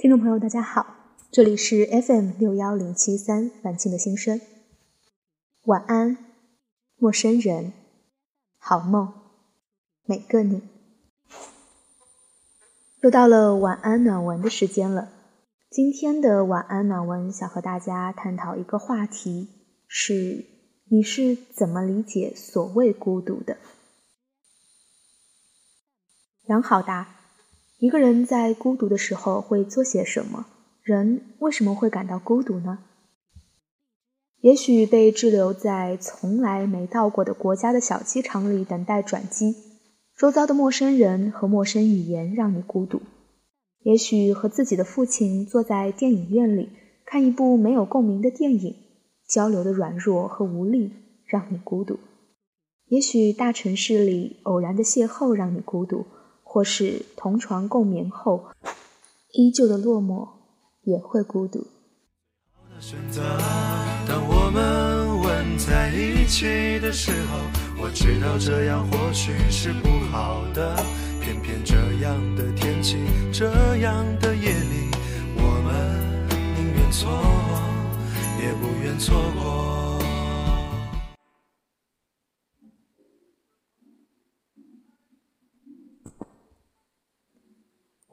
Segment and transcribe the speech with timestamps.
[0.00, 0.94] 听众朋友，大家好，
[1.32, 4.40] 这里是 FM 六幺零七三晚清的心声。
[5.64, 6.16] 晚安，
[6.98, 7.72] 陌生人，
[8.58, 9.12] 好梦，
[10.04, 10.62] 每个你。
[13.00, 15.10] 又到了晚安暖文的时间了。
[15.68, 19.48] 今天的晚安暖文想和大家探讨一个话题：
[19.88, 20.46] 是
[20.84, 23.56] 你是怎么理解所谓孤独的？
[26.46, 27.17] 杨好达。
[27.80, 30.46] 一个人在孤独的时候会做些什么？
[30.82, 32.80] 人为什么会感到孤独呢？
[34.40, 39.54] 也许被滞留在从来没到过的国家的小机场里等待转机，
[40.16, 42.98] 周遭的陌生人和陌生语言让你孤独；
[43.84, 46.70] 也许和自己的父亲坐在电影院里
[47.06, 48.74] 看一部没有共鸣的电影，
[49.28, 50.90] 交流的软弱和无力
[51.26, 51.94] 让你孤独；
[52.88, 56.04] 也许大城市里偶然的邂逅让你孤独。
[56.50, 58.46] 或是同床共眠后，
[59.32, 60.26] 依旧的落寞
[60.82, 61.66] 也会孤独。
[64.08, 67.38] 当我们吻在一起的时候，
[67.82, 70.74] 我知道这样或许是不好的，
[71.20, 72.96] 偏偏这样的天气，
[73.30, 73.44] 这
[73.76, 74.90] 样的夜里，
[75.36, 76.26] 我们
[76.56, 77.10] 宁愿错，
[78.40, 79.77] 也不愿错过。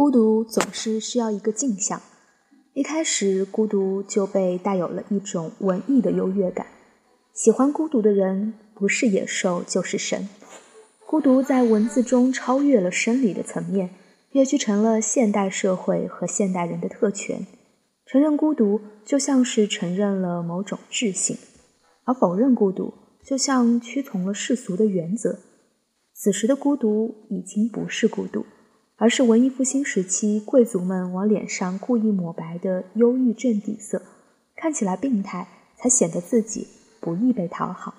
[0.00, 2.00] 孤独总是需要一个镜像。
[2.72, 6.68] 一开始，孤独就被带有了一种文艺的优越感。
[7.34, 10.26] 喜欢孤独的人，不是野兽就是神。
[11.06, 13.90] 孤独在文字中超越了生理的层面，
[14.30, 17.46] 跃居成了现代社会和现代人的特权。
[18.06, 21.36] 承认孤独，就像是承认了某种智性；
[22.04, 25.40] 而否认孤独，就像屈从了世俗的原则。
[26.14, 28.46] 此时的孤独，已经不是孤独。
[29.00, 34.02] 而是文艺复兴时期贵族们往脸上故意抹白的忧郁症底色，
[34.54, 36.68] 看起来病态，才显得自己
[37.00, 37.94] 不易被讨好。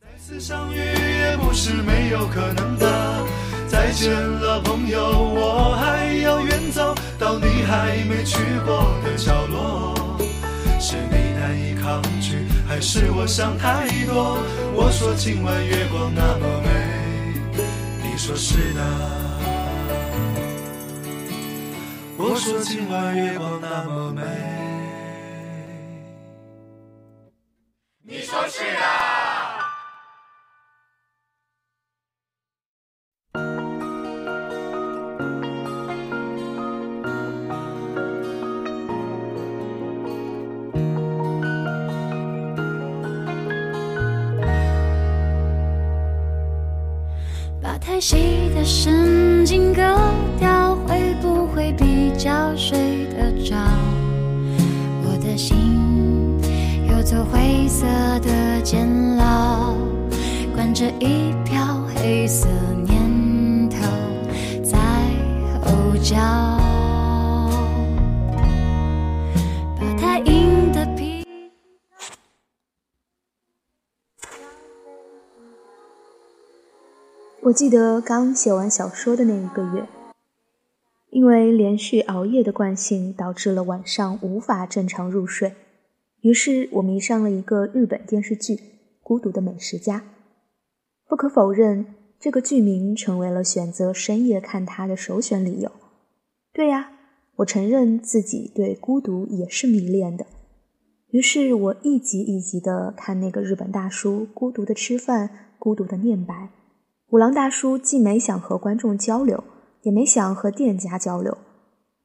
[0.00, 3.26] 再次相遇也不是没有可能的，
[3.66, 9.94] 再见了朋友，我还要远走到你还没去过的角落。
[10.78, 14.38] 是你难以抗拒，还是我想太多？
[14.76, 17.58] 我说今晚月光那么美，
[18.04, 19.23] 你说是的。
[22.26, 24.22] 我说今晚月光那么美，
[28.02, 29.60] 你说是啊。
[47.60, 49.82] 把太细的神经割
[50.40, 50.63] 掉，
[51.54, 51.94] 会比？
[52.16, 53.56] 较睡得着，
[55.02, 56.40] 我的心
[56.88, 57.84] 有座灰色
[58.20, 59.74] 的监牢，
[60.54, 62.48] 关着一票黑色
[62.86, 63.76] 念头
[64.62, 64.78] 在
[65.60, 66.16] 吼叫。
[69.78, 71.26] 把太硬的皮。
[77.42, 79.84] 我记得刚写完小说的那一个月。
[81.14, 85.52] 因为连续熬夜的惯性，导致了晚上无法正常入睡。
[86.22, 88.54] 于是我迷上了一个日本电视剧
[89.00, 89.98] 《孤独的美食家》。
[91.08, 91.86] 不可否认，
[92.18, 95.70] 这个剧名成为了选择深夜看它的首选理由。
[96.52, 96.90] 对呀，
[97.36, 100.26] 我承认自己对孤独也是迷恋的。
[101.10, 106.48] 于是我一集一集的看那个日本大叔孤独的吃饭，孤独的念白。
[107.10, 109.44] 五郎大叔既没想和观众交流。
[109.84, 111.38] 也没想和店家交流，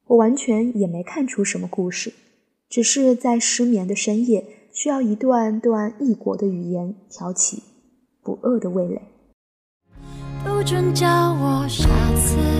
[0.06, 2.12] 我完全也没看出什么故事，
[2.68, 7.62] 只是在失眠的深夜，需要一段段异国的语言挑起
[8.22, 9.02] 不饿的味蕾。
[10.44, 12.59] 不准叫我傻子。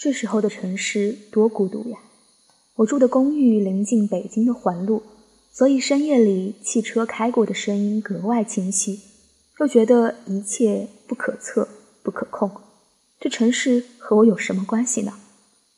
[0.00, 1.98] 这时候的城市多孤独呀！
[2.76, 5.02] 我住的公寓临近北京的环路，
[5.50, 9.00] 所以深夜里汽车开过的声音格外清晰，
[9.58, 11.66] 又觉得一切不可测、
[12.04, 12.48] 不可控。
[13.18, 15.14] 这城市和我有什么关系呢？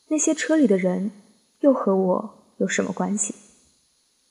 [0.08, 1.12] 那些车里的人
[1.61, 3.34] 又和我有什么关系？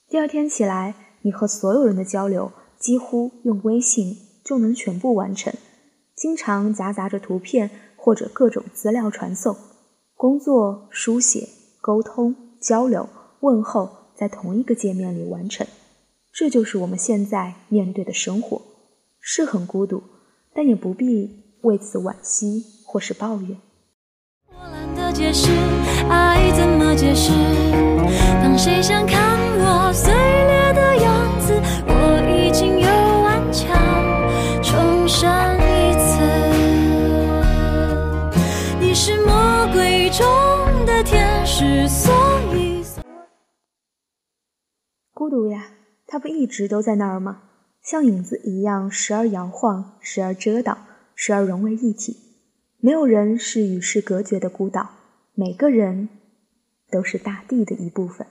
[0.07, 0.94] 第二天起来，
[1.24, 5.51] 你和所有人的交流几乎用微信就能全部完成，
[6.15, 9.57] 经常夹杂着图片或者各种资料传送。
[10.19, 11.48] 工作、书写、
[11.80, 13.07] 沟通、交流、
[13.39, 15.66] 问候，在同一个界面里完成，
[16.33, 18.62] 这就是我们现在面对的生活，
[19.21, 20.04] 是很孤独，
[20.54, 23.57] 但也不必为此惋惜或是抱怨。
[24.50, 25.51] 我懒得解释，
[26.10, 27.31] 爱怎么解释？
[28.44, 30.13] 当谁想看我碎
[46.19, 47.44] 不一直都在那儿吗？
[47.81, 50.77] 像影子一样，时而摇晃，时而遮挡，
[51.16, 52.18] 时而融为一体。
[52.81, 54.89] 没有人是与世隔绝的孤岛，
[55.33, 56.10] 每个人
[56.92, 58.27] 都是大地的一部分。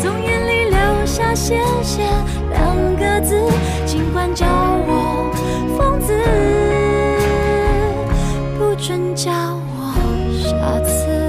[0.00, 2.02] 从眼里流下“谢谢”
[2.50, 3.34] 两个字，
[3.86, 5.32] 尽管叫我
[5.76, 6.12] 疯子，
[8.58, 9.94] 不准叫我
[10.42, 11.27] 傻子。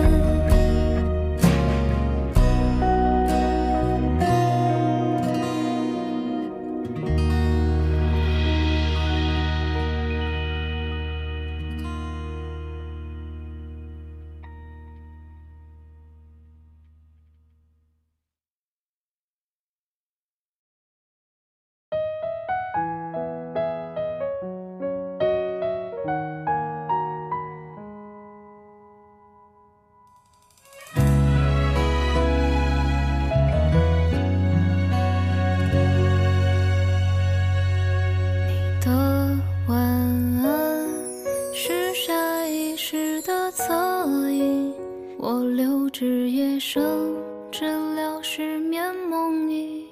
[48.32, 49.90] 失眠梦呓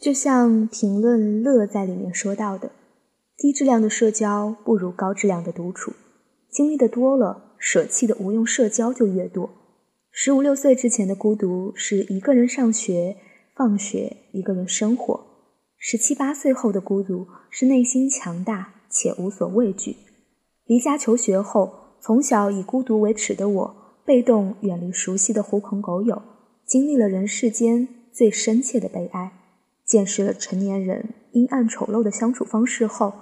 [0.00, 2.72] 就像评论乐在里面说到的，
[3.36, 5.92] 低质量的社交不如高质量的独处。
[6.50, 9.48] 经历的多了，舍弃的无用社交就越多。
[10.10, 13.16] 十五六岁之前的孤独是一个人上学、
[13.54, 15.20] 放学，一个人生活；
[15.78, 19.94] 十七八岁后的孤独是内心强大且无所畏惧。
[20.64, 26.22] 离家求学后，从小以孤独为耻的我，被动远离熟悉的狐朋狗友，
[26.64, 29.32] 经历了人世间最深切的悲哀。
[29.84, 33.12] 见识了成年人阴暗丑陋的相处方式后，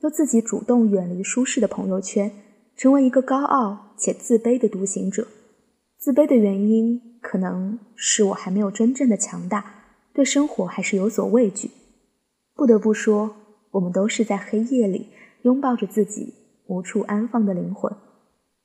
[0.00, 2.32] 又自己主动远离舒适的朋友圈，
[2.76, 5.28] 成为一个高傲且自卑的独行者。
[5.98, 9.64] 自卑的原因可能是我还没有真正的强大，
[10.12, 11.70] 对生活还是有所畏惧。
[12.54, 13.36] 不得不说，
[13.70, 15.08] 我们都是在黑夜里
[15.42, 16.34] 拥抱着自己
[16.66, 17.94] 无处安放的灵魂，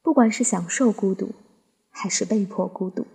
[0.01, 1.29] 不管是享受孤独，
[1.91, 3.05] 还是被迫孤独。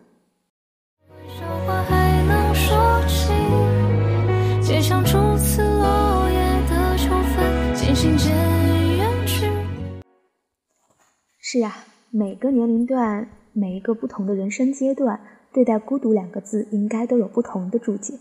[11.41, 11.77] 是呀，
[12.11, 15.21] 每个年龄段，每一个不同的人生阶段，
[15.53, 18.15] 对待“孤独”两个字，应该都有不同的注解。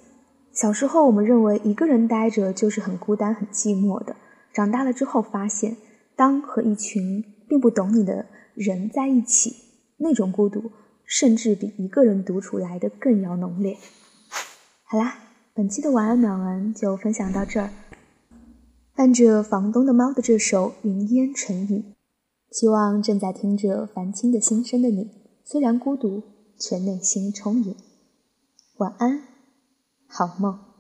[0.54, 4.16] 小时候，我们认为一个人待着就是很孤单、很寂寞的；
[4.54, 5.76] 长大了之后，发现
[6.16, 9.54] 当和一群并不懂你的人在一起，
[9.98, 10.72] 那种孤独，
[11.06, 13.78] 甚至比一个人独处来的更要浓烈。
[14.84, 15.20] 好啦，
[15.54, 17.70] 本期的晚安暖文就分享到这儿。
[18.96, 21.80] 伴着房东的猫的这首《云烟成雨》。
[22.52, 25.10] 希望正在听着凡青的心声的你，
[25.44, 26.24] 虽然孤独，
[26.58, 27.76] 却内心充盈。
[28.78, 29.22] 晚安，
[30.08, 30.75] 好梦。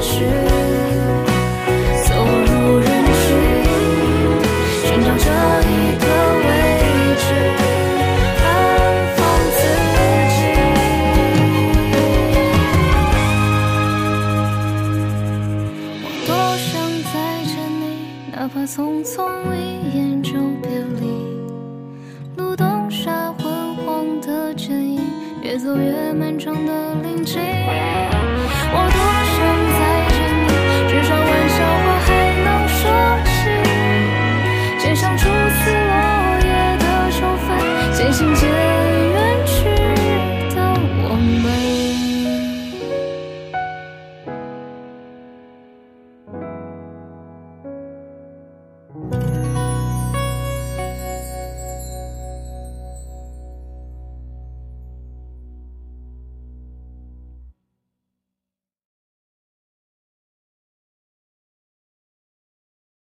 [0.00, 0.55] 去。